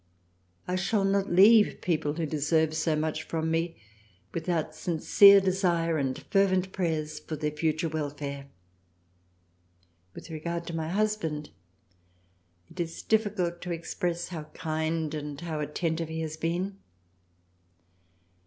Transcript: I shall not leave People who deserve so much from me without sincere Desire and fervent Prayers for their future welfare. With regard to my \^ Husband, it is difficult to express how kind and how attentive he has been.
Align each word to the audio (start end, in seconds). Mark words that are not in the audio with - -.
I 0.67 0.77
shall 0.77 1.05
not 1.05 1.31
leave 1.31 1.79
People 1.79 2.13
who 2.15 2.25
deserve 2.25 2.73
so 2.73 2.95
much 2.95 3.21
from 3.21 3.51
me 3.51 3.75
without 4.33 4.73
sincere 4.73 5.39
Desire 5.39 5.99
and 5.99 6.17
fervent 6.31 6.71
Prayers 6.71 7.19
for 7.19 7.35
their 7.35 7.51
future 7.51 7.87
welfare. 7.87 8.47
With 10.15 10.31
regard 10.31 10.65
to 10.65 10.75
my 10.75 10.87
\^ 10.87 10.89
Husband, 10.89 11.51
it 12.71 12.79
is 12.79 13.03
difficult 13.03 13.61
to 13.61 13.71
express 13.71 14.29
how 14.29 14.45
kind 14.55 15.13
and 15.13 15.39
how 15.39 15.59
attentive 15.59 16.09
he 16.09 16.21
has 16.21 16.35
been. 16.35 16.79